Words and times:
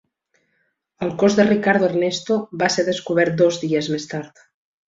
El 1.07 1.11
cos 1.23 1.37
de 1.41 1.45
Ricardo 1.49 1.89
Ernesto 1.89 2.39
va 2.63 2.73
ser 2.77 2.89
descobert 2.91 3.39
dos 3.43 3.63
dies 3.67 3.95
més 3.97 4.11
tard. 4.17 4.47